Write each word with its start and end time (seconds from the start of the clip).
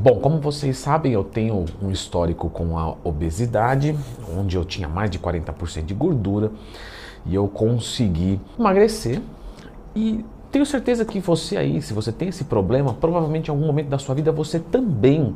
Bom, 0.00 0.20
como 0.20 0.38
vocês 0.38 0.78
sabem, 0.78 1.12
eu 1.12 1.24
tenho 1.24 1.64
um 1.82 1.90
histórico 1.90 2.48
com 2.48 2.78
a 2.78 2.94
obesidade, 3.02 3.98
onde 4.38 4.56
eu 4.56 4.64
tinha 4.64 4.86
mais 4.86 5.10
de 5.10 5.18
40% 5.18 5.84
de 5.86 5.92
gordura 5.92 6.52
e 7.26 7.34
eu 7.34 7.48
consegui 7.48 8.40
emagrecer. 8.56 9.20
E 9.96 10.24
tenho 10.52 10.64
certeza 10.64 11.04
que 11.04 11.18
você 11.18 11.56
aí, 11.56 11.82
se 11.82 11.92
você 11.92 12.12
tem 12.12 12.28
esse 12.28 12.44
problema, 12.44 12.94
provavelmente 12.94 13.48
em 13.48 13.50
algum 13.50 13.66
momento 13.66 13.88
da 13.88 13.98
sua 13.98 14.14
vida 14.14 14.30
você 14.30 14.60
também 14.60 15.34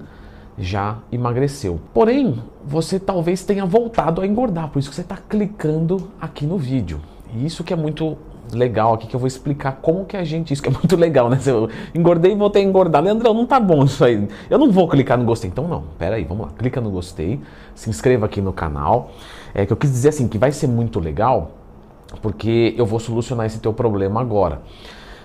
já 0.57 0.99
emagreceu. 1.11 1.81
Porém, 1.93 2.41
você 2.65 3.01
talvez 3.01 3.43
tenha 3.45 3.67
voltado 3.67 4.21
a 4.21 4.27
engordar, 4.27 4.69
por 4.69 4.79
isso 4.79 4.91
que 4.91 4.95
você 4.95 5.03
está 5.03 5.17
clicando 5.17 6.09
aqui 6.21 6.47
no 6.47 6.57
vídeo. 6.57 7.01
E 7.35 7.45
isso 7.45 7.65
que 7.65 7.73
é 7.73 7.77
muito 7.77 8.17
legal 8.53 8.95
aqui 8.95 9.07
que 9.07 9.17
eu 9.17 9.21
vou 9.21 9.27
explicar 9.27 9.79
como 9.83 10.05
que 10.05 10.17
a 10.17 10.25
gente. 10.25 10.53
Isso 10.53 10.63
que 10.63 10.69
é 10.69 10.73
muito 10.77 10.97
legal, 10.97 11.29
né? 11.29 11.39
Eu 11.47 11.69
engordei 11.95 12.33
e 12.33 12.35
voltei 12.35 12.63
a 12.63 12.65
engordar. 12.65 13.03
Leandrão, 13.03 13.35
não 13.35 13.47
tá 13.47 13.59
bom 13.59 13.85
isso 13.85 14.05
aí. 14.05 14.29
Eu 14.49 14.59
não 14.59 14.71
vou 14.71 14.89
clicar 14.89 15.19
no 15.19 15.25
gostei. 15.25 15.51
Então, 15.51 15.67
não, 15.67 15.85
pera 15.99 16.17
aí, 16.17 16.25
vamos 16.25 16.47
lá. 16.47 16.53
Clica 16.57 16.81
no 16.81 16.91
gostei, 16.91 17.41
se 17.75 17.91
inscreva 17.91 18.27
aqui 18.27 18.41
no 18.41 18.53
canal. 18.53 19.11
É 19.55 19.67
que 19.67 19.73
eu 19.73 19.77
quis 19.77 19.91
dizer 19.91 20.11
assim 20.11 20.29
que 20.29 20.39
vai 20.39 20.53
ser 20.53 20.67
muito 20.67 20.99
legal 20.99 21.53
porque 22.21 22.75
eu 22.77 22.85
vou 22.85 23.01
solucionar 23.01 23.47
esse 23.47 23.59
teu 23.59 23.73
problema 23.73 24.21
agora. 24.21 24.61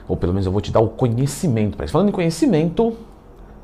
Ou 0.07 0.16
pelo 0.16 0.34
menos 0.34 0.46
eu 0.46 0.52
vou 0.52 0.62
te 0.62 0.71
dar 0.71 0.80
o 0.80 0.88
conhecimento 0.88 1.76
para 1.76 1.85
isso. 1.85 1.91
Falando 1.91 2.09
em 2.09 2.13
conhecimento, 2.13 2.96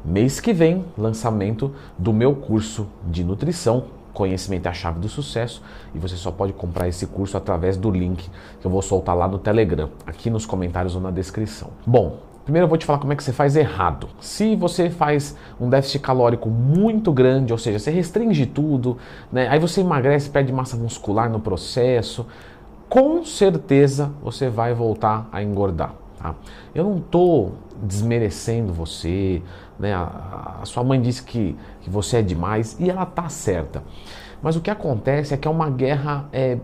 mês 0.03 0.39
que 0.39 0.51
vem, 0.51 0.83
lançamento 0.97 1.71
do 1.97 2.11
meu 2.11 2.35
curso 2.35 2.87
de 3.09 3.23
nutrição 3.23 3.85
Conhecimento 4.13 4.67
é 4.67 4.69
a 4.69 4.73
chave 4.73 4.99
do 4.99 5.09
sucesso 5.09 5.61
e 5.93 5.97
você 5.97 6.15
só 6.15 6.31
pode 6.31 6.53
comprar 6.53 6.87
esse 6.87 7.07
curso 7.07 7.35
através 7.35 7.75
do 7.75 7.89
link 7.89 8.29
que 8.61 8.65
eu 8.65 8.69
vou 8.69 8.81
soltar 8.81 9.15
lá 9.15 9.27
no 9.27 9.39
Telegram, 9.39 9.89
aqui 10.05 10.29
nos 10.29 10.45
comentários 10.45 10.95
ou 10.95 11.01
na 11.01 11.11
descrição. 11.11 11.69
Bom, 11.85 12.19
Primeiro 12.43 12.65
eu 12.65 12.69
vou 12.69 12.77
te 12.77 12.85
falar 12.85 12.99
como 12.99 13.13
é 13.13 13.15
que 13.15 13.23
você 13.23 13.31
faz 13.31 13.55
errado. 13.55 14.09
Se 14.19 14.53
você 14.57 14.89
faz 14.89 15.33
um 15.57 15.69
déficit 15.69 15.99
calórico 15.99 16.49
muito 16.49 17.09
grande, 17.13 17.53
ou 17.53 17.57
seja, 17.57 17.79
você 17.79 17.89
restringe 17.89 18.45
tudo, 18.45 18.97
né? 19.31 19.47
aí 19.47 19.57
você 19.59 19.79
emagrece, 19.79 20.29
perde 20.29 20.51
massa 20.51 20.75
muscular 20.75 21.29
no 21.29 21.39
processo, 21.39 22.25
com 22.89 23.23
certeza 23.23 24.11
você 24.21 24.49
vai 24.49 24.73
voltar 24.73 25.29
a 25.31 25.41
engordar. 25.41 26.02
Tá? 26.23 26.35
Eu 26.73 26.85
não 26.85 26.97
estou 26.99 27.55
desmerecendo 27.83 28.71
você, 28.71 29.41
né? 29.77 29.93
A, 29.93 30.59
a, 30.61 30.65
sua 30.65 30.81
mãe 30.81 31.01
disse 31.01 31.21
que, 31.21 31.53
que 31.81 31.89
você 31.89 32.17
é 32.17 32.21
demais 32.21 32.79
e 32.79 32.89
ela 32.89 33.05
tá 33.05 33.27
certa. 33.27 33.83
Mas 34.41 34.55
o 34.55 34.61
que 34.61 34.71
acontece 34.71 35.33
é 35.33 35.37
que 35.37 35.45
é 35.45 35.51
uma 35.51 35.69
guerra 35.69 36.29
é, 36.31 36.57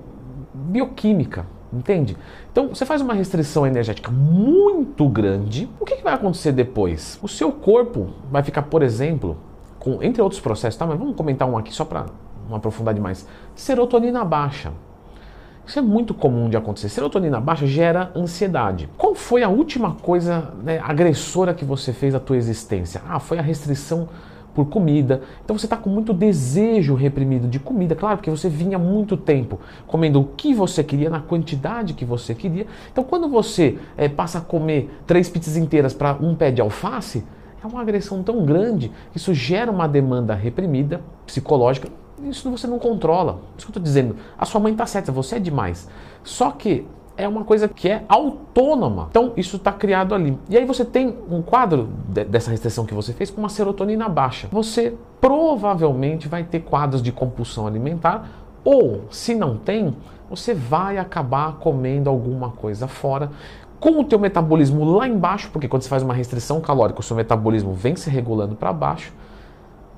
bioquímica, 0.54 1.46
entende? 1.74 2.16
Então 2.50 2.70
você 2.70 2.86
faz 2.86 3.02
uma 3.02 3.14
restrição 3.14 3.68
energética 3.68 4.10
muito 4.10 5.10
grande, 5.10 5.70
o 5.78 5.84
que, 5.84 5.98
que 5.98 6.04
vai 6.04 6.14
acontecer 6.14 6.54
depois? 6.54 7.20
O 7.22 7.28
seu 7.28 7.52
corpo 7.52 8.12
vai 8.32 8.42
ficar, 8.42 8.62
por 8.62 8.82
exemplo, 8.82 9.36
com, 9.78 10.02
entre 10.02 10.22
outros 10.22 10.40
processos, 10.40 10.78
tá? 10.78 10.88
Mas 10.88 10.98
vamos 10.98 11.18
comentar 11.18 11.50
um 11.50 11.58
aqui 11.58 11.74
só 11.74 11.84
para 11.84 12.06
uma 12.48 12.62
profundidade 12.62 13.02
mais. 13.02 13.28
Serotonina 13.56 14.24
baixa. 14.24 14.72
Isso 15.70 15.78
é 15.78 15.84
muito 15.84 16.16
comum 16.16 16.50
de 16.50 16.58
acontecer. 16.58 16.90
Serotonina 16.90 17.40
baixa 17.40 17.68
gera 17.68 18.12
ansiedade. 18.16 18.90
Qual 18.98 19.14
foi 19.14 19.44
a 19.44 19.50
última 19.50 19.94
coisa 19.94 20.52
né, 20.64 20.80
agressora 20.84 21.54
que 21.54 21.64
você 21.64 21.94
fez 21.94 22.16
à 22.16 22.20
tua 22.20 22.38
existência? 22.38 23.04
Ah, 23.08 23.20
foi 23.20 23.38
a 23.38 23.42
restrição 23.44 24.10
por 24.56 24.66
comida. 24.66 25.22
Então 25.46 25.56
você 25.56 25.68
está 25.68 25.78
com 25.78 25.88
muito 25.88 26.12
desejo 26.12 26.96
reprimido 26.96 27.48
de 27.48 27.60
comida, 27.60 27.94
claro, 27.94 28.18
porque 28.18 28.32
você 28.32 28.50
vinha 28.50 28.80
muito 28.80 29.16
tempo 29.16 29.60
comendo 29.86 30.20
o 30.20 30.26
que 30.26 30.56
você 30.56 30.84
queria, 30.84 31.08
na 31.08 31.20
quantidade 31.20 31.94
que 31.94 32.04
você 32.04 32.34
queria. 32.34 32.66
Então 32.92 33.04
quando 33.04 33.30
você 33.30 33.78
é, 33.96 34.10
passa 34.10 34.40
a 34.40 34.42
comer 34.42 34.90
três 35.06 35.30
pizzas 35.30 35.56
inteiras 35.56 35.94
para 35.94 36.18
um 36.20 36.34
pé 36.34 36.50
de 36.50 36.62
alface, 36.62 37.24
é 37.64 37.68
uma 37.68 37.80
agressão 37.80 38.24
tão 38.24 38.44
grande 38.44 38.92
que 39.12 39.18
isso 39.18 39.36
gera 39.36 39.70
uma 39.70 39.88
demanda 39.88 40.34
reprimida, 40.34 41.00
psicológica, 41.28 41.90
isso 42.24 42.50
você 42.50 42.68
não 42.68 42.80
controla. 42.80 43.40
Isso 43.58 43.66
que 43.66 43.72
eu 43.72 43.80
estou 43.80 43.84
dizendo. 43.84 44.16
A 44.38 44.46
sua 44.46 44.60
mãe 44.60 44.72
está 44.72 44.86
certa, 44.86 45.12
você 45.12 45.36
é 45.36 45.40
demais. 45.40 45.88
Só 46.24 46.52
que 46.52 46.86
é 47.16 47.28
uma 47.28 47.44
coisa 47.44 47.68
que 47.68 47.90
é 47.90 48.04
autônoma. 48.08 49.08
Então, 49.10 49.34
isso 49.36 49.58
está 49.58 49.74
criado 49.74 50.16
ali. 50.16 50.38
E 50.50 50.58
aí 50.58 50.66
você 50.66 50.86
tem 50.86 51.18
um 51.30 51.42
quadro 51.42 51.90
de, 52.08 52.24
dessa 52.24 52.50
restrição 52.50 52.86
que 52.86 52.94
você 52.94 53.12
fez 53.12 53.30
com 53.30 53.42
uma 53.42 53.50
serotonina 53.50 54.08
baixa. 54.08 54.48
Você 54.52 54.96
provavelmente 55.20 56.28
vai 56.28 56.44
ter 56.44 56.62
quadros 56.62 57.02
de 57.02 57.12
compulsão 57.12 57.68
alimentar 57.68 58.30
ou, 58.64 59.02
se 59.10 59.36
não 59.36 59.58
tem, 59.58 59.96
você 60.30 60.54
vai 60.54 60.98
acabar 60.98 61.58
comendo 61.58 62.10
alguma 62.10 62.52
coisa 62.52 62.88
fora 62.88 63.32
com 63.80 64.00
o 64.00 64.04
teu 64.04 64.20
metabolismo 64.20 64.84
lá 64.84 65.08
embaixo, 65.08 65.50
porque 65.52 65.68
quando 65.68 65.84
você 65.84 65.90
faz 65.90 66.04
uma 66.04 66.14
restrição 66.14 66.60
calórica, 66.60 67.00
o 67.00 67.04
seu 67.04 67.16
metabolismo 67.16 67.74
vem 67.74 67.96
se 67.96 68.10
regulando 68.10 68.56
para 68.56 68.74
baixo 68.74 69.14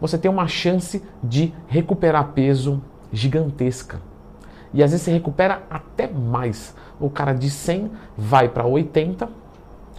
você 0.01 0.17
tem 0.17 0.29
uma 0.29 0.47
chance 0.47 1.01
de 1.23 1.53
recuperar 1.67 2.29
peso 2.33 2.81
gigantesca. 3.13 4.01
E 4.73 4.81
às 4.81 4.91
vezes 4.91 5.05
você 5.05 5.11
recupera 5.11 5.63
até 5.69 6.07
mais. 6.07 6.75
O 6.99 7.09
cara 7.09 7.33
de 7.33 7.49
100 7.49 7.91
vai 8.17 8.49
para 8.49 8.65
80 8.65 9.29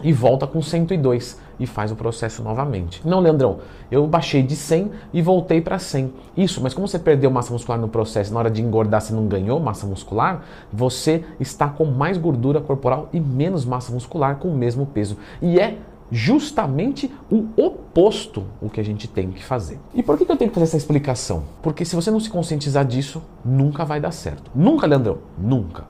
e 0.03 0.11
volta 0.11 0.45
com 0.45 0.61
102 0.61 1.41
e 1.59 1.67
faz 1.67 1.91
o 1.91 1.95
processo 1.95 2.43
novamente. 2.43 3.01
Não, 3.07 3.19
Leandrão, 3.19 3.59
eu 3.91 4.05
baixei 4.07 4.41
de 4.41 4.55
100 4.55 4.91
e 5.13 5.21
voltei 5.21 5.61
para 5.61 5.77
100. 5.77 6.11
Isso, 6.35 6.61
mas 6.61 6.73
como 6.73 6.87
você 6.87 6.97
perdeu 6.97 7.29
massa 7.29 7.53
muscular 7.53 7.79
no 7.79 7.87
processo, 7.87 8.33
na 8.33 8.39
hora 8.39 8.51
de 8.51 8.61
engordar 8.61 9.01
você 9.01 9.13
não 9.13 9.27
ganhou 9.27 9.59
massa 9.59 9.85
muscular, 9.85 10.43
você 10.71 11.23
está 11.39 11.67
com 11.67 11.85
mais 11.85 12.17
gordura 12.17 12.59
corporal 12.59 13.09
e 13.13 13.19
menos 13.19 13.65
massa 13.65 13.91
muscular 13.93 14.37
com 14.37 14.49
o 14.49 14.55
mesmo 14.55 14.85
peso. 14.85 15.17
E 15.41 15.59
é 15.59 15.77
justamente 16.13 17.11
o 17.31 17.47
oposto 17.57 18.45
o 18.61 18.69
que 18.69 18.79
a 18.79 18.83
gente 18.83 19.07
tem 19.07 19.31
que 19.31 19.43
fazer. 19.43 19.79
E 19.95 20.03
por 20.03 20.15
que 20.15 20.31
eu 20.31 20.37
tenho 20.37 20.51
que 20.51 20.53
fazer 20.53 20.65
essa 20.65 20.77
explicação? 20.77 21.45
Porque 21.59 21.83
se 21.83 21.95
você 21.95 22.11
não 22.11 22.19
se 22.19 22.29
conscientizar 22.29 22.85
disso, 22.85 23.23
nunca 23.43 23.83
vai 23.83 23.99
dar 23.99 24.11
certo. 24.11 24.51
Nunca, 24.53 24.85
Leandrão, 24.85 25.17
nunca. 25.35 25.85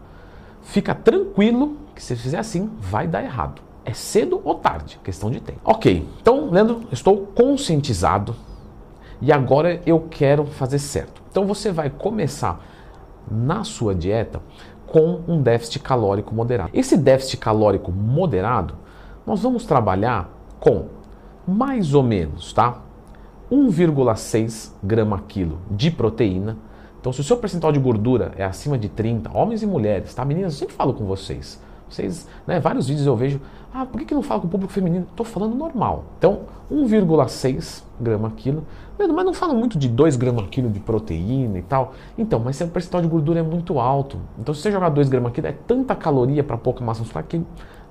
Fica 0.61 0.95
tranquilo 0.95 1.75
que 1.93 2.01
se 2.01 2.15
fizer 2.15 2.37
assim, 2.37 2.69
vai 2.79 3.05
dar 3.05 3.21
errado. 3.21 3.61
É 3.83 3.93
cedo 3.93 4.39
ou 4.45 4.55
tarde, 4.55 4.97
questão 5.03 5.29
de 5.29 5.41
tempo. 5.41 5.59
Ok, 5.65 6.07
então, 6.21 6.49
Leandro, 6.49 6.83
estou 6.89 7.17
conscientizado 7.17 8.33
e 9.21 9.29
agora 9.29 9.81
eu 9.85 10.07
quero 10.09 10.45
fazer 10.45 10.79
certo. 10.79 11.21
Então 11.29 11.45
você 11.45 11.69
vai 11.69 11.89
começar 11.89 12.65
na 13.29 13.65
sua 13.65 13.93
dieta 13.93 14.41
com 14.87 15.19
um 15.27 15.41
déficit 15.41 15.79
calórico 15.79 16.33
moderado. 16.33 16.69
Esse 16.73 16.95
déficit 16.95 17.37
calórico 17.37 17.91
moderado 17.91 18.75
nós 19.25 19.41
vamos 19.41 19.65
trabalhar 19.65 20.29
com 20.59 20.87
mais 21.47 21.93
ou 21.93 22.03
menos, 22.03 22.53
tá? 22.53 22.81
1,6 23.51 24.71
grama 24.81 25.23
quilo 25.27 25.59
de 25.69 25.91
proteína. 25.91 26.57
Então, 26.99 27.11
se 27.11 27.19
o 27.19 27.23
seu 27.23 27.37
percentual 27.37 27.73
de 27.73 27.79
gordura 27.79 28.31
é 28.37 28.43
acima 28.43 28.77
de 28.77 28.87
30, 28.89 29.37
homens 29.37 29.61
e 29.61 29.67
mulheres, 29.67 30.13
tá? 30.13 30.23
Meninas, 30.23 30.53
eu 30.53 30.59
sempre 30.59 30.75
falo 30.75 30.93
com 30.93 31.05
vocês. 31.05 31.61
Vocês, 31.89 32.27
né, 32.47 32.59
vários 32.59 32.87
vídeos 32.87 33.05
eu 33.05 33.15
vejo, 33.15 33.39
ah, 33.73 33.85
por 33.85 33.99
que, 33.99 34.05
que 34.05 34.13
não 34.13 34.21
falo 34.21 34.41
com 34.41 34.47
o 34.47 34.49
público 34.49 34.71
feminino? 34.71 35.07
Estou 35.09 35.25
falando 35.25 35.55
normal. 35.55 36.05
Então, 36.17 36.41
1,6 36.71 37.83
grama 37.99 38.31
quilo. 38.35 38.63
Mas 38.97 39.25
não 39.25 39.33
falo 39.33 39.55
muito 39.55 39.77
de 39.77 39.89
2 39.89 40.15
gramas 40.15 40.45
quilo 40.51 40.69
de 40.69 40.79
proteína 40.79 41.57
e 41.57 41.63
tal. 41.63 41.93
Então, 42.17 42.39
mas 42.39 42.61
o 42.61 42.67
percentual 42.67 43.01
de 43.01 43.09
gordura 43.09 43.39
é 43.39 43.43
muito 43.43 43.79
alto. 43.79 44.19
Então, 44.37 44.53
se 44.53 44.61
você 44.61 44.71
jogar 44.71 44.89
2 44.89 45.09
gramas 45.09 45.31
quilo, 45.33 45.47
é 45.47 45.51
tanta 45.51 45.95
caloria 45.95 46.43
para 46.43 46.57
pouca 46.57 46.83
massa 46.83 47.01
muscular 47.01 47.25
que 47.27 47.41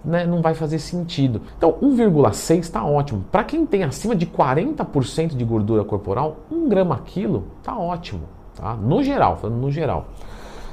né, 0.05 0.25
não 0.25 0.41
vai 0.41 0.55
fazer 0.55 0.79
sentido. 0.79 1.43
Então, 1.57 1.73
1,6 1.83 2.59
está 2.59 2.85
ótimo. 2.85 3.25
Para 3.31 3.45
quem 3.45 3.67
tem 3.67 3.83
acima 3.83 4.15
de 4.15 4.27
40% 4.27 5.37
de 5.37 5.45
gordura 5.45 5.85
corporal, 5.85 6.39
1 6.51 6.69
grama 6.69 7.01
quilo 7.05 7.45
está 7.59 7.77
ótimo. 7.77 8.23
Tá? 8.55 8.75
No 8.75 9.03
geral, 9.03 9.37
falando 9.37 9.57
no 9.57 9.71
geral. 9.71 10.07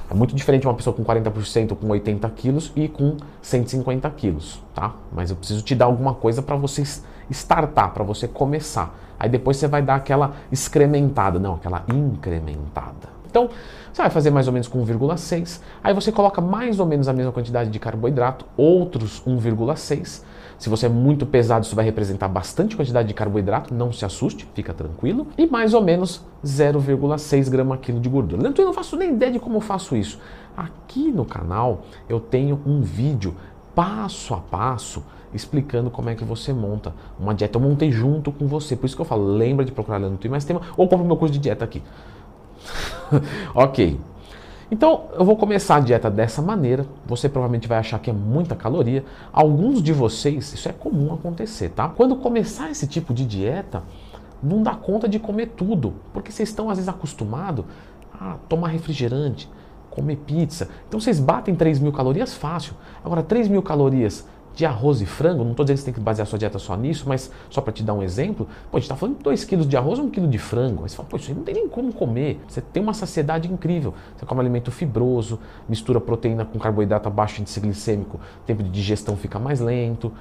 É 0.09 0.13
muito 0.13 0.35
diferente 0.35 0.65
uma 0.65 0.73
pessoa 0.73 0.95
com 0.95 1.03
40% 1.03 1.75
com 1.75 1.87
80 1.87 2.27
quilos 2.31 2.71
e 2.75 2.87
com 2.87 3.17
150 3.41 4.09
quilos, 4.11 4.59
tá? 4.73 4.95
Mas 5.11 5.29
eu 5.29 5.35
preciso 5.35 5.61
te 5.61 5.75
dar 5.75 5.85
alguma 5.85 6.15
coisa 6.15 6.41
para 6.41 6.55
você 6.55 6.83
startar, 7.29 7.93
para 7.93 8.03
você 8.03 8.27
começar. 8.27 8.97
Aí 9.19 9.29
depois 9.29 9.57
você 9.57 9.67
vai 9.67 9.83
dar 9.83 9.95
aquela 9.95 10.33
excrementada, 10.51 11.37
não, 11.37 11.55
aquela 11.55 11.83
incrementada. 11.93 13.19
Então, 13.29 13.49
você 13.93 14.01
vai 14.01 14.09
fazer 14.09 14.31
mais 14.31 14.47
ou 14.47 14.53
menos 14.53 14.67
com 14.67 14.83
1,6. 14.83 15.61
Aí 15.83 15.93
você 15.93 16.11
coloca 16.11 16.41
mais 16.41 16.79
ou 16.79 16.85
menos 16.87 17.07
a 17.07 17.13
mesma 17.13 17.31
quantidade 17.31 17.69
de 17.69 17.77
carboidrato, 17.77 18.45
outros 18.57 19.21
1,6. 19.27 20.23
Se 20.59 20.67
você 20.67 20.87
é 20.87 20.89
muito 20.89 21.25
pesado, 21.25 21.65
isso 21.65 21.75
vai 21.75 21.85
representar 21.85 22.27
bastante 22.27 22.75
quantidade 22.75 23.07
de 23.07 23.13
carboidrato, 23.13 23.73
não 23.73 23.93
se 23.93 24.03
assuste, 24.03 24.45
fica 24.53 24.73
tranquilo. 24.73 25.27
E 25.37 25.47
mais 25.47 25.73
ou 25.73 25.81
menos 25.81 26.21
0,6 26.45 27.49
grama 27.49 27.77
quilo 27.77 27.99
de 27.99 28.09
gordura. 28.09 28.45
Então 28.47 28.65
eu 28.65 28.67
não 28.67 28.73
faço 28.73 28.97
nem 28.97 29.13
ideia 29.13 29.31
de 29.31 29.39
como 29.39 29.55
eu 29.55 29.61
faço 29.61 29.95
isso. 29.95 30.19
Aqui 30.57 31.11
no 31.11 31.23
canal 31.23 31.83
eu 32.09 32.19
tenho 32.19 32.59
um 32.65 32.81
vídeo 32.81 33.35
passo 33.73 34.33
a 34.33 34.37
passo 34.37 35.01
explicando 35.33 35.89
como 35.89 36.09
é 36.09 36.15
que 36.15 36.25
você 36.25 36.51
monta 36.51 36.93
uma 37.17 37.33
dieta. 37.33 37.57
Eu 37.57 37.61
montei 37.61 37.89
junto 37.89 38.29
com 38.29 38.45
você, 38.45 38.75
por 38.75 38.85
isso 38.85 38.95
que 38.95 39.01
eu 39.01 39.05
falo, 39.05 39.25
lembra 39.25 39.63
de 39.63 39.71
procurar 39.71 39.97
lá 39.97 40.09
no 40.09 40.17
Twitter 40.17 40.31
mais 40.31 40.43
tema 40.43 40.61
ou 40.75 40.89
compra 40.89 41.05
o 41.05 41.07
meu 41.07 41.15
curso 41.15 41.31
de 41.31 41.39
dieta 41.39 41.63
aqui. 41.63 41.81
ok. 43.55 43.97
Então, 44.71 45.05
eu 45.13 45.25
vou 45.25 45.35
começar 45.35 45.77
a 45.77 45.79
dieta 45.79 46.11
dessa 46.11 46.41
maneira. 46.41 46.85
Você 47.07 47.27
provavelmente 47.27 47.67
vai 47.67 47.79
achar 47.79 47.97
que 47.99 48.09
é 48.09 48.13
muita 48.13 48.55
caloria. 48.55 49.03
Alguns 49.33 49.81
de 49.81 49.91
vocês, 49.91 50.53
isso 50.53 50.69
é 50.69 50.71
comum 50.71 51.11
acontecer, 51.11 51.69
tá? 51.69 51.89
Quando 51.89 52.15
começar 52.15 52.69
esse 52.69 52.85
tipo 52.85 53.11
de 53.11 53.25
dieta, 53.25 53.81
não 54.43 54.61
dá 54.61 54.75
conta 54.75 55.09
de 55.09 55.17
comer 55.17 55.47
tudo, 55.57 55.95
porque 56.13 56.31
vocês 56.31 56.49
estão 56.49 56.69
às 56.69 56.77
vezes 56.77 56.87
acostumados 56.87 57.65
a 58.13 58.35
tomar 58.47 58.67
refrigerante, 58.67 59.49
comer 59.89 60.17
pizza. 60.17 60.69
Então 60.87 60.99
vocês 60.99 61.19
batem 61.19 61.55
3 61.55 61.79
mil 61.79 61.91
calorias 61.91 62.35
fácil. 62.35 62.73
Agora, 63.03 63.23
3 63.23 63.47
mil 63.47 63.63
calorias 63.63 64.25
de 64.55 64.65
arroz 64.65 65.01
e 65.01 65.05
frango, 65.05 65.43
não 65.43 65.51
estou 65.51 65.63
dizendo 65.63 65.77
que 65.77 65.81
você 65.81 65.85
tem 65.85 65.93
que 65.93 65.99
basear 65.99 66.27
sua 66.27 66.37
dieta 66.37 66.59
só 66.59 66.75
nisso, 66.75 67.05
mas 67.07 67.31
só 67.49 67.61
para 67.61 67.71
te 67.71 67.81
dar 67.81 67.93
um 67.93 68.03
exemplo, 68.03 68.47
pô, 68.69 68.77
a 68.77 68.79
gente 68.79 68.85
está 68.85 68.95
falando 68.95 69.17
de 69.17 69.23
2 69.23 69.43
quilos 69.45 69.67
de 69.67 69.77
arroz 69.77 69.99
ou 69.99 70.05
1 70.05 70.09
quilo 70.09 70.27
de 70.27 70.37
frango. 70.37 70.83
Aí 70.83 70.89
você 70.89 70.95
fala, 70.95 71.07
pô, 71.07 71.17
isso 71.17 71.31
aí 71.31 71.37
não 71.37 71.43
tem 71.43 71.53
nem 71.55 71.69
como 71.69 71.93
comer. 71.93 72.41
Você 72.47 72.59
tem 72.59 72.83
uma 72.83 72.93
saciedade 72.93 73.51
incrível. 73.51 73.93
Você 74.17 74.25
come 74.25 74.41
alimento 74.41 74.71
fibroso, 74.71 75.39
mistura 75.67 76.01
proteína 76.01 76.43
com 76.43 76.59
carboidrato 76.59 77.09
baixo 77.09 77.41
índice 77.41 77.59
glicêmico, 77.59 78.19
tempo 78.45 78.61
de 78.61 78.69
digestão 78.69 79.15
fica 79.15 79.39
mais 79.39 79.59
lento. 79.59 80.11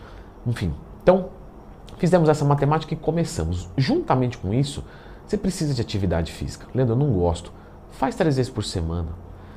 Enfim, 0.47 0.73
então 1.03 1.31
fizemos 1.97 2.29
essa 2.29 2.45
matemática 2.45 2.95
e 2.95 2.97
começamos. 2.97 3.69
Juntamente 3.77 4.39
com 4.39 4.55
isso, 4.55 4.85
você 5.27 5.37
precisa 5.37 5.75
de 5.75 5.81
atividade 5.81 6.33
física. 6.33 6.67
Leandro, 6.75 6.95
eu 6.95 6.99
não 6.99 7.13
gosto. 7.13 7.53
Faz 7.91 8.15
três 8.15 8.37
vezes 8.37 8.51
por 8.51 8.63
semana. 8.63 9.09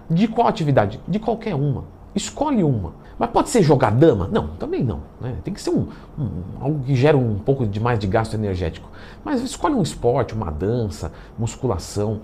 De 0.10 0.28
qual 0.28 0.48
atividade? 0.48 1.00
De 1.08 1.20
qualquer 1.20 1.56
uma. 1.56 1.86
Escolhe 2.16 2.64
uma. 2.64 2.94
Mas 3.22 3.30
pode 3.30 3.52
ser 3.52 3.62
jogar 3.62 3.92
dama? 3.92 4.28
Não, 4.32 4.48
também 4.48 4.84
não. 4.84 5.02
Né? 5.22 5.36
Tem 5.44 5.54
que 5.54 5.62
ser 5.62 5.70
um, 5.70 5.88
um, 6.18 6.32
algo 6.60 6.84
que 6.84 6.96
gera 6.96 7.16
um 7.16 7.38
pouco 7.38 7.68
de 7.68 7.80
mais 7.80 8.00
de 8.00 8.08
gasto 8.08 8.34
energético. 8.34 8.90
Mas 9.24 9.44
escolhe 9.44 9.76
um 9.76 9.82
esporte, 9.84 10.34
uma 10.34 10.50
dança, 10.50 11.12
musculação. 11.38 12.22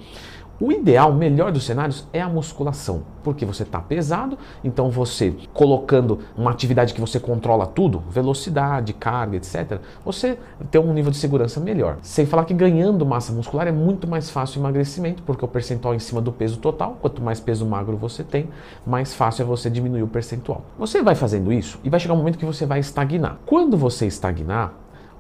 O 0.60 0.72
ideal, 0.72 1.14
melhor 1.14 1.52
dos 1.52 1.66
cenários, 1.66 2.08
é 2.12 2.20
a 2.20 2.28
musculação, 2.28 3.04
porque 3.24 3.46
você 3.46 3.62
está 3.62 3.80
pesado, 3.80 4.40
então 4.64 4.90
você 4.90 5.36
colocando 5.54 6.20
uma 6.36 6.50
atividade 6.50 6.96
que 6.96 7.02
você 7.02 7.20
controla 7.20 7.68
tudo, 7.68 8.04
velocidade, 8.10 8.92
carga, 8.92 9.38
etc., 9.38 9.80
você 10.04 10.36
tem 10.72 10.82
um 10.82 10.94
nível 10.94 11.12
de 11.12 11.18
segurança 11.18 11.60
melhor. 11.60 12.00
Sem 12.02 12.26
falar 12.26 12.44
que 12.46 12.56
ganhando 12.56 13.06
massa 13.06 13.32
muscular 13.32 13.68
é 13.68 13.72
muito 13.72 14.08
mais 14.08 14.32
fácil 14.32 14.60
o 14.60 14.64
emagrecimento, 14.64 15.22
porque 15.22 15.46
o 15.46 15.48
percentual 15.48 15.94
é 15.94 15.98
em 15.98 16.00
cima 16.00 16.22
do 16.22 16.32
peso 16.32 16.58
total, 16.58 16.98
quanto 17.00 17.22
mais 17.22 17.40
peso 17.40 17.64
magro 17.64 17.96
você 17.96 18.24
tem, 18.24 18.50
mais 18.84 19.14
fácil 19.14 19.44
é 19.44 19.46
você 19.46 19.70
diminuir 19.70 20.02
o 20.02 20.08
percentual. 20.08 20.64
Você 20.80 21.04
vai 21.04 21.14
fazendo 21.14 21.54
isso 21.54 21.80
e 21.84 21.90
vai 21.90 22.00
chegar 22.00 22.16
um 22.16 22.18
momento 22.18 22.40
que 22.40 22.46
você 22.46 22.66
vai 22.66 22.80
estagnar. 22.80 23.38
Quando 23.46 23.78
você 23.78 24.08
estagnar, 24.08 24.74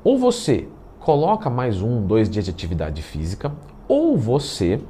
ou 0.04 0.18
você 0.18 0.68
coloca 1.00 1.48
mais 1.48 1.80
um, 1.80 2.01
dois 2.01 2.28
dias 2.28 2.45
de 2.45 2.50
atividade 2.50 3.04
física, 3.04 3.51
ou 3.88 4.18
você 4.18 4.81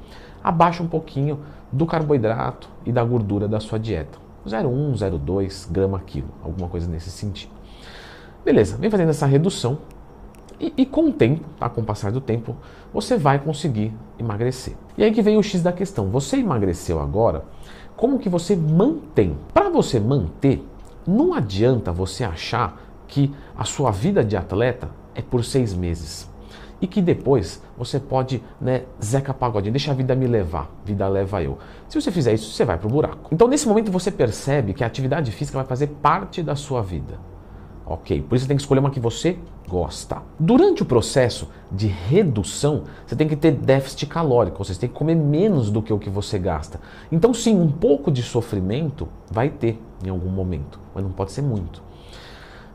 abaixa 0.44 0.84
um 0.84 0.88
pouquinho 0.88 1.40
do 1.72 1.86
carboidrato 1.86 2.70
e 2.86 2.92
da 2.92 3.04
gordura 3.04 3.48
da 3.48 3.60
sua 3.60 3.80
dieta. 3.80 4.20
0,1, 4.46 4.94
0,2 4.94 5.72
grama 5.72 6.00
quilo, 6.06 6.30
alguma 6.44 6.70
coisa 6.70 6.90
nesse 6.90 7.12
sentido. 7.12 7.52
Beleza, 8.46 8.78
vem 8.78 8.90
fazendo 8.90 9.10
essa 9.10 9.26
redução 9.26 9.80
e, 10.60 10.74
e, 10.78 10.86
com 10.86 11.10
o 11.10 11.14
tempo, 11.14 11.46
tá, 11.60 11.70
com 11.70 11.82
o 11.82 11.84
passar 11.84 12.12
do 12.12 12.20
tempo, 12.20 12.56
você 12.92 13.18
vai 13.18 13.38
conseguir 13.40 13.94
emagrecer. 14.18 14.76
E 14.98 15.04
aí 15.04 15.12
que 15.12 15.22
vem 15.22 15.38
o 15.38 15.44
X 15.44 15.62
da 15.62 15.72
questão. 15.72 16.10
Você 16.10 16.38
emagreceu 16.38 17.00
agora, 17.00 17.46
como 17.96 18.18
que 18.18 18.30
você 18.30 18.56
mantém? 18.56 19.38
Para 19.54 19.70
você 19.70 20.00
manter, 20.00 20.66
não 21.06 21.34
adianta 21.34 21.92
você 21.92 22.24
achar 22.24 22.82
que 23.08 23.34
a 23.56 23.64
sua 23.64 23.92
vida 23.92 24.24
de 24.24 24.36
atleta 24.36 24.90
é 25.14 25.22
por 25.22 25.44
seis 25.44 25.74
meses 25.74 26.28
e 26.82 26.88
que 26.88 27.02
depois 27.02 27.62
você 27.78 28.00
pode, 28.00 28.44
né, 28.60 28.84
Zeca 29.04 29.34
Pagodinho, 29.34 29.74
deixa 29.74 29.92
a 29.92 29.94
vida 29.94 30.16
me 30.16 30.28
levar, 30.28 30.70
vida 30.86 31.08
leva 31.08 31.42
eu. 31.42 31.58
Se 31.88 32.00
você 32.00 32.12
fizer 32.12 32.34
isso, 32.34 32.52
você 32.52 32.66
vai 32.66 32.78
pro 32.78 32.90
buraco. 32.90 33.30
Então, 33.32 33.48
nesse 33.48 33.68
momento, 33.68 33.92
você 33.92 34.12
percebe 34.12 34.74
que 34.74 34.84
a 34.84 34.88
atividade 34.88 35.32
física 35.32 35.58
vai 35.58 35.68
fazer 35.68 35.88
parte 35.88 36.44
da 36.44 36.56
sua 36.56 36.82
vida. 36.82 37.20
Ok, 37.86 38.22
por 38.22 38.36
isso 38.36 38.44
você 38.44 38.50
tem 38.50 38.58
que 38.58 38.64
escolher 38.64 38.82
uma 38.82 38.92
que 38.92 39.00
você 39.00 39.38
gosta. 39.68 40.22
Durante 40.38 40.84
o 40.84 40.86
processo 40.86 41.48
de 41.72 41.88
redução, 41.88 42.84
você 43.06 43.16
tem 43.16 43.30
que 43.30 43.36
ter 43.36 43.52
déficit 43.52 44.08
calórico, 44.08 44.58
ou 44.60 44.66
seja, 44.66 44.76
você 44.76 44.82
tem 44.82 44.90
que 44.90 44.96
comer 44.96 45.16
menos 45.16 45.72
do 45.72 45.82
que 45.82 45.94
o 45.94 45.98
que 45.98 46.10
você 46.10 46.38
gasta. 46.38 46.82
Então, 47.10 47.34
sim, 47.34 47.58
um 47.58 47.72
pouco 47.72 48.12
de 48.12 48.22
sofrimento 48.22 49.08
vai 49.32 49.50
ter 49.50 49.82
em 50.04 50.10
algum 50.10 50.30
momento, 50.30 50.80
mas 50.94 51.04
não 51.04 51.12
pode 51.12 51.32
ser 51.32 51.42
muito. 51.42 51.82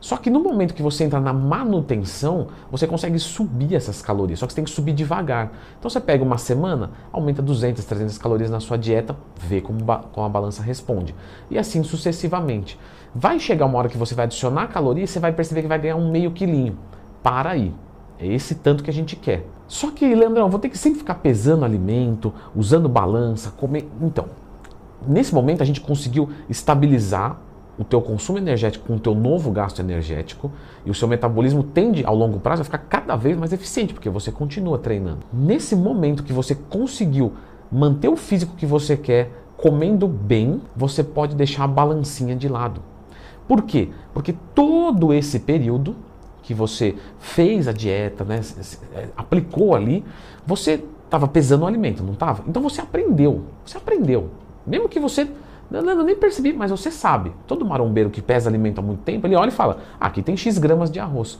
Só 0.02 0.16
que 0.16 0.28
no 0.28 0.40
momento 0.40 0.74
que 0.74 0.82
você 0.82 1.04
entra 1.04 1.20
na 1.20 1.32
manutenção, 1.32 2.48
você 2.68 2.88
consegue 2.88 3.20
subir 3.20 3.76
essas 3.76 4.02
calorias, 4.02 4.40
só 4.40 4.46
que 4.48 4.52
você 4.52 4.56
tem 4.56 4.64
que 4.64 4.70
subir 4.72 4.92
devagar. 4.92 5.52
Então 5.78 5.88
você 5.88 6.00
pega 6.00 6.24
uma 6.24 6.38
semana, 6.38 6.90
aumenta 7.12 7.40
200, 7.40 7.84
300 7.84 8.18
calorias 8.18 8.50
na 8.50 8.58
sua 8.58 8.76
dieta, 8.76 9.16
vê 9.38 9.60
como, 9.60 9.78
como 10.10 10.26
a 10.26 10.28
balança 10.28 10.60
responde. 10.60 11.14
E 11.48 11.56
assim 11.56 11.84
sucessivamente. 11.84 12.76
Vai 13.14 13.38
chegar 13.38 13.64
uma 13.64 13.78
hora 13.78 13.88
que 13.88 13.96
você 13.96 14.12
vai 14.12 14.24
adicionar 14.24 14.66
caloria 14.66 15.04
e 15.04 15.06
você 15.06 15.20
vai 15.20 15.32
perceber 15.32 15.62
que 15.62 15.68
vai 15.68 15.78
ganhar 15.78 15.94
um 15.94 16.10
meio 16.10 16.32
quilinho. 16.32 16.76
Para 17.22 17.50
aí. 17.50 17.72
É 18.18 18.26
esse 18.26 18.56
tanto 18.56 18.82
que 18.82 18.90
a 18.90 18.92
gente 18.92 19.14
quer. 19.14 19.46
Só 19.68 19.92
que, 19.92 20.12
Leandrão, 20.12 20.50
vou 20.50 20.58
ter 20.58 20.68
que 20.68 20.76
sempre 20.76 20.98
ficar 20.98 21.14
pesando 21.14 21.64
alimento, 21.64 22.34
usando 22.56 22.88
balança, 22.88 23.52
comer. 23.52 23.88
Então, 24.00 24.26
nesse 25.06 25.32
momento 25.32 25.62
a 25.62 25.64
gente 25.64 25.80
conseguiu 25.80 26.28
estabilizar 26.50 27.38
o 27.78 27.84
teu 27.84 28.00
consumo 28.02 28.38
energético 28.38 28.86
com 28.86 28.96
o 28.96 29.00
teu 29.00 29.14
novo 29.14 29.50
gasto 29.50 29.80
energético 29.80 30.52
e 30.84 30.90
o 30.90 30.94
seu 30.94 31.08
metabolismo 31.08 31.62
tende 31.62 32.04
ao 32.04 32.14
longo 32.14 32.38
prazo 32.38 32.62
a 32.62 32.64
ficar 32.64 32.78
cada 32.78 33.16
vez 33.16 33.36
mais 33.36 33.52
eficiente, 33.52 33.94
porque 33.94 34.10
você 34.10 34.30
continua 34.30 34.78
treinando. 34.78 35.20
Nesse 35.32 35.74
momento 35.74 36.22
que 36.22 36.32
você 36.32 36.54
conseguiu 36.54 37.32
manter 37.70 38.08
o 38.08 38.16
físico 38.16 38.54
que 38.56 38.66
você 38.66 38.96
quer, 38.96 39.30
comendo 39.56 40.06
bem, 40.06 40.60
você 40.76 41.02
pode 41.02 41.34
deixar 41.34 41.64
a 41.64 41.68
balancinha 41.68 42.36
de 42.36 42.48
lado. 42.48 42.82
Por 43.48 43.62
quê? 43.62 43.88
Porque 44.12 44.34
todo 44.54 45.12
esse 45.12 45.38
período 45.40 45.96
que 46.42 46.52
você 46.52 46.96
fez 47.18 47.68
a 47.68 47.72
dieta, 47.72 48.24
né, 48.24 48.40
é, 48.94 49.08
aplicou 49.16 49.74
ali, 49.74 50.04
você 50.46 50.82
estava 51.04 51.28
pesando 51.28 51.62
o 51.62 51.66
alimento, 51.66 52.02
não 52.02 52.14
estava? 52.14 52.42
Então 52.48 52.62
você 52.62 52.80
aprendeu, 52.80 53.44
você 53.64 53.78
aprendeu. 53.78 54.30
Mesmo 54.66 54.88
que 54.88 54.98
você 54.98 55.28
não, 55.80 56.02
nem 56.02 56.14
percebi, 56.14 56.52
mas 56.52 56.70
você 56.70 56.90
sabe. 56.90 57.32
Todo 57.46 57.64
marombeiro 57.64 58.10
que 58.10 58.20
pesa 58.20 58.50
alimento 58.50 58.80
há 58.80 58.82
muito 58.82 59.04
tempo, 59.04 59.26
ele 59.26 59.36
olha 59.36 59.48
e 59.48 59.52
fala: 59.52 59.78
aqui 59.98 60.20
tem 60.20 60.36
X 60.36 60.58
gramas 60.58 60.90
de 60.90 61.00
arroz. 61.00 61.38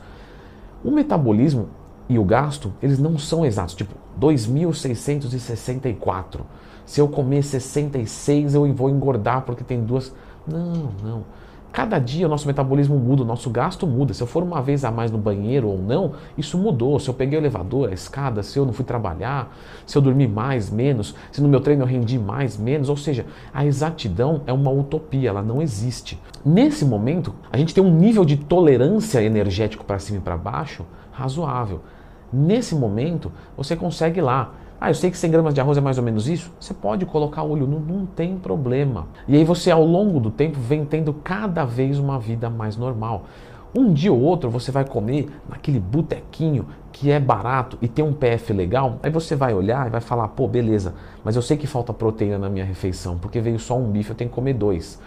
O 0.83 0.91
metabolismo 0.91 1.69
e 2.09 2.19
o 2.19 2.25
gasto, 2.25 2.73
eles 2.83 2.99
não 2.99 3.19
são 3.19 3.45
exatos. 3.45 3.75
Tipo, 3.75 3.95
2.664. 4.21 6.41
Se 6.87 7.01
eu 7.01 7.09
comer 7.09 7.43
66, 7.43 8.55
eu 8.55 8.73
vou 8.73 8.89
engordar 8.89 9.43
porque 9.43 9.63
tem 9.63 9.85
duas. 9.85 10.11
Não, 10.47 10.89
não. 11.03 11.25
Cada 11.73 11.99
dia 11.99 12.27
o 12.27 12.29
nosso 12.29 12.47
metabolismo 12.47 12.99
muda, 12.99 13.23
o 13.23 13.25
nosso 13.25 13.49
gasto 13.49 13.87
muda. 13.87 14.13
Se 14.13 14.23
eu 14.23 14.27
for 14.27 14.43
uma 14.43 14.61
vez 14.61 14.85
a 14.85 14.91
mais 14.91 15.11
no 15.11 15.17
banheiro 15.17 15.69
ou 15.69 15.79
não, 15.79 16.13
isso 16.37 16.59
mudou. 16.59 17.01
Se 17.01 17.09
eu 17.09 17.15
peguei 17.15 17.39
o 17.39 17.41
elevador, 17.41 17.89
a 17.89 17.95
escada, 17.95 18.43
se 18.43 18.59
eu 18.59 18.67
não 18.67 18.75
fui 18.75 18.85
trabalhar, 18.85 19.57
se 19.87 19.97
eu 19.97 20.03
dormi 20.03 20.29
mais, 20.29 20.69
menos, 20.69 21.15
se 21.31 21.41
no 21.41 21.49
meu 21.49 21.61
treino 21.61 21.83
eu 21.83 21.87
rendi 21.87 22.19
mais, 22.19 22.59
menos. 22.59 22.91
Ou 22.91 22.97
seja, 22.97 23.25
a 23.55 23.65
exatidão 23.65 24.43
é 24.47 24.53
uma 24.53 24.71
utopia, 24.71 25.31
ela 25.31 25.41
não 25.41 25.63
existe. 25.63 26.21
Nesse 26.45 26.85
momento, 26.85 27.35
a 27.51 27.57
gente 27.57 27.73
tem 27.73 27.83
um 27.83 27.95
nível 27.95 28.25
de 28.27 28.37
tolerância 28.37 29.23
energético 29.23 29.83
para 29.83 29.99
cima 29.99 30.19
e 30.19 30.21
para 30.21 30.37
baixo 30.37 30.85
razoável. 31.11 31.81
Nesse 32.31 32.75
momento, 32.75 33.33
você 33.57 33.75
consegue 33.77 34.21
lá 34.21 34.53
ah, 34.83 34.91
eu 34.91 34.95
sei 34.95 35.13
que 35.13 35.17
100 35.17 35.31
gramas 35.31 35.55
de 35.55 35.61
arroz 35.61 35.79
é 35.79 35.81
mais 35.81 35.97
ou 35.97 36.03
menos 36.03 36.29
isso. 36.29 36.53
Você 36.59 36.75
pode 36.75 37.07
colocar 37.07 37.45
olho, 37.45 37.69
não, 37.69 37.79
não 37.79 38.05
tem 38.05 38.37
problema. 38.37 39.07
E 39.29 39.37
aí 39.37 39.45
você, 39.45 39.71
ao 39.71 39.85
longo 39.85 40.19
do 40.19 40.29
tempo, 40.29 40.59
vem 40.59 40.85
tendo 40.85 41.13
cada 41.13 41.65
vez 41.65 42.01
uma 42.01 42.19
vida 42.19 42.51
mais 42.51 42.77
normal. 42.77 43.27
Um 43.73 43.93
dia 43.93 44.13
ou 44.13 44.21
outro 44.21 44.51
você 44.51 44.73
vai 44.73 44.85
comer 44.85 45.31
naquele 45.49 45.79
botequinho 45.79 46.67
que 46.93 47.13
é 47.13 47.21
barato 47.21 47.79
e 47.81 47.87
tem 47.87 48.05
um 48.05 48.13
PF 48.13 48.53
legal, 48.53 48.99
aí 49.05 49.11
você 49.11 49.37
vai 49.37 49.55
olhar 49.55 49.87
e 49.87 49.91
vai 49.91 50.01
falar, 50.01 50.29
pô, 50.29 50.47
beleza, 50.49 50.95
mas 51.25 51.37
eu 51.37 51.43
sei 51.43 51.57
que 51.57 51.67
falta 51.67 51.93
proteína 51.93 52.39
na 52.39 52.51
minha 52.51 52.65
refeição, 52.65 53.17
porque 53.17 53.41
veio 53.41 53.59
só 53.59 53.79
um 53.79 53.91
bife, 53.91 54.11
eu 54.11 54.17
tenho 54.17 54.29
que 54.29 54.35
comer 54.35 54.53
dois. 54.53 55.01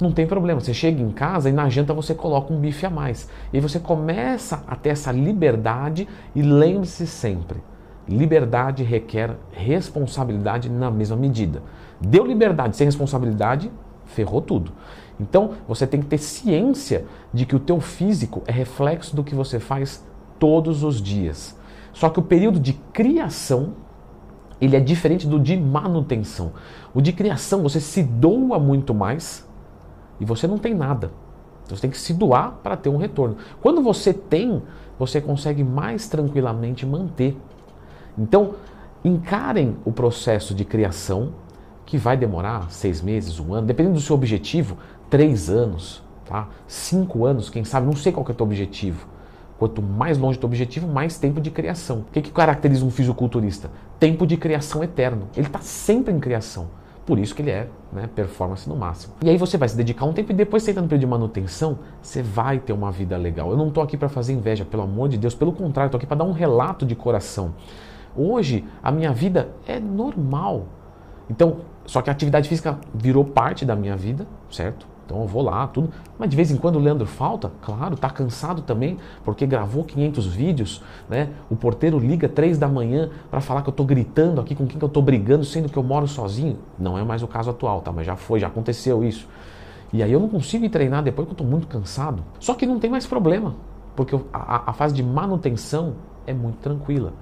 Não 0.00 0.12
tem 0.12 0.28
problema, 0.28 0.60
você 0.60 0.72
chega 0.72 1.02
em 1.02 1.10
casa 1.10 1.48
e 1.48 1.52
na 1.52 1.68
janta 1.68 1.92
você 1.92 2.14
coloca 2.14 2.52
um 2.52 2.60
bife 2.60 2.86
a 2.86 2.90
mais. 2.90 3.28
E 3.52 3.56
aí 3.56 3.60
você 3.60 3.80
começa 3.80 4.62
a 4.68 4.76
ter 4.76 4.90
essa 4.90 5.10
liberdade 5.10 6.06
e 6.36 6.42
lembre-se 6.42 7.04
sempre, 7.04 7.60
liberdade 8.08 8.82
requer 8.82 9.36
responsabilidade 9.52 10.68
na 10.70 10.90
mesma 10.90 11.16
medida. 11.16 11.62
Deu 12.00 12.24
liberdade 12.26 12.76
sem 12.76 12.86
responsabilidade, 12.86 13.70
ferrou 14.06 14.40
tudo. 14.40 14.72
Então, 15.20 15.52
você 15.66 15.86
tem 15.86 16.00
que 16.00 16.06
ter 16.06 16.18
ciência 16.18 17.04
de 17.32 17.44
que 17.44 17.56
o 17.56 17.60
teu 17.60 17.80
físico 17.80 18.42
é 18.46 18.52
reflexo 18.52 19.14
do 19.14 19.24
que 19.24 19.34
você 19.34 19.58
faz 19.58 20.04
todos 20.38 20.82
os 20.82 21.02
dias. 21.02 21.58
Só 21.92 22.08
que 22.08 22.20
o 22.20 22.22
período 22.22 22.60
de 22.60 22.72
criação, 22.92 23.74
ele 24.60 24.76
é 24.76 24.80
diferente 24.80 25.26
do 25.26 25.38
de 25.38 25.56
manutenção. 25.56 26.52
O 26.94 27.00
de 27.00 27.12
criação, 27.12 27.62
você 27.62 27.80
se 27.80 28.02
doa 28.02 28.58
muito 28.58 28.94
mais 28.94 29.46
e 30.20 30.24
você 30.24 30.46
não 30.46 30.58
tem 30.58 30.74
nada. 30.74 31.10
Então, 31.64 31.76
você 31.76 31.82
tem 31.82 31.90
que 31.90 31.98
se 31.98 32.14
doar 32.14 32.58
para 32.62 32.76
ter 32.76 32.88
um 32.88 32.96
retorno. 32.96 33.36
Quando 33.60 33.82
você 33.82 34.14
tem, 34.14 34.62
você 34.98 35.20
consegue 35.20 35.62
mais 35.62 36.08
tranquilamente 36.08 36.86
manter. 36.86 37.36
Então, 38.18 38.54
encarem 39.04 39.76
o 39.84 39.92
processo 39.92 40.54
de 40.54 40.64
criação, 40.64 41.32
que 41.86 41.96
vai 41.96 42.16
demorar 42.16 42.70
seis 42.70 43.00
meses, 43.00 43.40
um 43.40 43.54
ano, 43.54 43.66
dependendo 43.66 43.94
do 43.94 44.00
seu 44.00 44.14
objetivo, 44.14 44.76
três 45.08 45.48
anos, 45.48 46.02
tá? 46.26 46.48
cinco 46.66 47.24
anos, 47.24 47.48
quem 47.48 47.64
sabe, 47.64 47.86
não 47.86 47.96
sei 47.96 48.12
qual 48.12 48.26
é 48.28 48.30
o 48.30 48.34
teu 48.34 48.44
objetivo. 48.44 49.06
Quanto 49.58 49.82
mais 49.82 50.18
longe 50.18 50.38
do 50.38 50.46
objetivo, 50.46 50.86
mais 50.86 51.18
tempo 51.18 51.40
de 51.40 51.50
criação. 51.50 52.00
O 52.00 52.12
que, 52.12 52.22
que 52.22 52.30
caracteriza 52.30 52.84
um 52.84 52.90
fisiculturista? 52.90 53.70
Tempo 53.98 54.26
de 54.26 54.36
criação 54.36 54.84
eterno. 54.84 55.28
Ele 55.36 55.46
está 55.46 55.58
sempre 55.60 56.14
em 56.14 56.20
criação. 56.20 56.68
Por 57.04 57.18
isso 57.18 57.34
que 57.34 57.42
ele 57.42 57.50
é 57.50 57.68
né, 57.90 58.08
performance 58.14 58.68
no 58.68 58.76
máximo. 58.76 59.14
E 59.24 59.30
aí 59.30 59.38
você 59.38 59.56
vai 59.56 59.68
se 59.68 59.76
dedicar 59.76 60.04
um 60.04 60.12
tempo 60.12 60.30
e 60.30 60.34
depois 60.34 60.62
você 60.62 60.72
entra 60.72 60.82
no 60.82 60.88
período 60.88 61.00
de 61.00 61.06
manutenção, 61.06 61.78
você 62.02 62.22
vai 62.22 62.58
ter 62.58 62.72
uma 62.74 62.92
vida 62.92 63.16
legal. 63.16 63.50
Eu 63.50 63.56
não 63.56 63.68
estou 63.68 63.82
aqui 63.82 63.96
para 63.96 64.10
fazer 64.10 64.34
inveja, 64.34 64.64
pelo 64.64 64.82
amor 64.82 65.08
de 65.08 65.16
Deus. 65.16 65.34
Pelo 65.34 65.52
contrário, 65.52 65.88
estou 65.88 65.96
aqui 65.96 66.06
para 66.06 66.18
dar 66.18 66.24
um 66.24 66.32
relato 66.32 66.84
de 66.84 66.94
coração. 66.94 67.54
Hoje, 68.16 68.64
a 68.82 68.90
minha 68.90 69.12
vida 69.12 69.50
é 69.66 69.78
normal. 69.78 70.66
Então, 71.30 71.58
só 71.86 72.02
que 72.02 72.10
a 72.10 72.12
atividade 72.12 72.48
física 72.48 72.78
virou 72.92 73.24
parte 73.24 73.64
da 73.64 73.74
minha 73.74 73.96
vida, 73.96 74.26
certo? 74.50 74.86
Então 75.08 75.22
eu 75.22 75.26
vou 75.26 75.40
lá, 75.40 75.66
tudo. 75.66 75.88
Mas 76.18 76.28
de 76.28 76.36
vez 76.36 76.50
em 76.50 76.56
quando 76.58 76.76
o 76.76 76.78
Leandro 76.78 77.06
falta, 77.06 77.50
claro, 77.62 77.96
tá 77.96 78.10
cansado 78.10 78.60
também, 78.60 78.98
porque 79.24 79.46
gravou 79.46 79.82
500 79.82 80.26
vídeos, 80.26 80.82
né? 81.08 81.30
O 81.48 81.56
porteiro 81.56 81.98
liga 81.98 82.28
3 82.28 82.58
da 82.58 82.68
manhã 82.68 83.08
para 83.30 83.40
falar 83.40 83.62
que 83.62 83.70
eu 83.70 83.72
tô 83.72 83.84
gritando 83.84 84.38
aqui 84.38 84.54
com 84.54 84.66
quem 84.66 84.78
que 84.78 84.84
eu 84.84 84.88
tô 84.88 85.00
brigando, 85.00 85.46
sendo 85.46 85.70
que 85.70 85.78
eu 85.78 85.82
moro 85.82 86.06
sozinho. 86.06 86.58
Não 86.78 86.98
é 86.98 87.02
mais 87.02 87.22
o 87.22 87.26
caso 87.26 87.48
atual, 87.48 87.80
tá? 87.80 87.90
Mas 87.90 88.06
já 88.06 88.16
foi, 88.16 88.38
já 88.38 88.48
aconteceu 88.48 89.02
isso. 89.02 89.26
E 89.90 90.02
aí 90.02 90.12
eu 90.12 90.20
não 90.20 90.28
consigo 90.28 90.66
ir 90.66 90.68
treinar 90.68 91.02
depois 91.02 91.26
que 91.26 91.32
eu 91.32 91.38
tô 91.38 91.44
muito 91.44 91.66
cansado. 91.66 92.22
Só 92.38 92.52
que 92.52 92.66
não 92.66 92.78
tem 92.78 92.90
mais 92.90 93.06
problema, 93.06 93.54
porque 93.96 94.14
a, 94.30 94.70
a 94.70 94.72
fase 94.74 94.94
de 94.94 95.02
manutenção 95.02 95.94
é 96.26 96.34
muito 96.34 96.58
tranquila. 96.58 97.14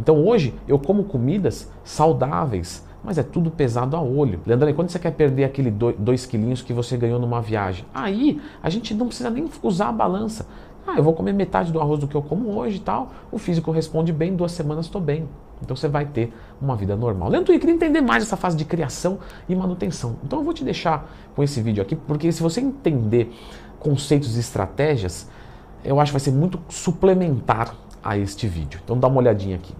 Então 0.00 0.26
hoje 0.26 0.54
eu 0.66 0.78
como 0.78 1.04
comidas 1.04 1.70
saudáveis, 1.84 2.88
mas 3.04 3.18
é 3.18 3.22
tudo 3.22 3.50
pesado 3.50 3.96
a 3.96 4.00
olho. 4.00 4.40
Leandro, 4.46 4.72
quando 4.74 4.88
você 4.88 4.98
quer 4.98 5.12
perder 5.12 5.44
aquele 5.44 5.70
2 5.70 6.26
quilinhos 6.26 6.62
que 6.62 6.72
você 6.72 6.96
ganhou 6.96 7.20
numa 7.20 7.40
viagem? 7.40 7.84
Aí 7.92 8.40
a 8.62 8.70
gente 8.70 8.94
não 8.94 9.06
precisa 9.06 9.30
nem 9.30 9.48
usar 9.62 9.88
a 9.88 9.92
balança. 9.92 10.46
Ah, 10.86 10.96
eu 10.96 11.02
vou 11.02 11.12
comer 11.12 11.34
metade 11.34 11.70
do 11.70 11.80
arroz 11.80 12.00
do 12.00 12.08
que 12.08 12.14
eu 12.14 12.22
como 12.22 12.58
hoje 12.58 12.78
e 12.78 12.80
tal. 12.80 13.10
O 13.30 13.38
físico 13.38 13.70
responde 13.70 14.12
bem, 14.12 14.34
duas 14.34 14.52
semanas 14.52 14.86
estou 14.86 15.00
bem. 15.00 15.28
Então 15.62 15.76
você 15.76 15.88
vai 15.88 16.06
ter 16.06 16.32
uma 16.60 16.74
vida 16.74 16.96
normal. 16.96 17.28
Leandro, 17.28 17.52
eu 17.52 17.60
queria 17.60 17.74
entender 17.74 18.00
mais 18.00 18.22
essa 18.22 18.36
fase 18.36 18.56
de 18.56 18.64
criação 18.64 19.18
e 19.46 19.54
manutenção. 19.54 20.16
Então 20.24 20.38
eu 20.38 20.44
vou 20.44 20.54
te 20.54 20.64
deixar 20.64 21.10
com 21.36 21.42
esse 21.42 21.60
vídeo 21.60 21.82
aqui, 21.82 21.94
porque 21.94 22.32
se 22.32 22.42
você 22.42 22.62
entender 22.62 23.30
conceitos 23.78 24.36
e 24.36 24.40
estratégias, 24.40 25.28
eu 25.84 26.00
acho 26.00 26.10
que 26.10 26.14
vai 26.14 26.20
ser 26.20 26.32
muito 26.32 26.58
suplementar 26.68 27.74
a 28.02 28.16
este 28.16 28.48
vídeo. 28.48 28.80
Então 28.82 28.98
dá 28.98 29.06
uma 29.06 29.18
olhadinha 29.18 29.56
aqui. 29.56 29.74